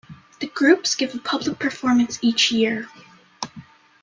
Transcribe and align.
The 0.39 0.47
groups 0.47 0.95
give 0.95 1.13
a 1.13 1.19
public 1.19 1.59
performance 1.59 2.17
each 2.23 2.51
year. 2.51 2.89